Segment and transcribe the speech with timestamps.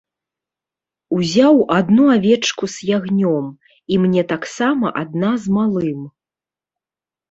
[1.17, 3.45] Узяў адну авечку з ягнём,
[3.93, 6.01] і мне таксама адна з малым.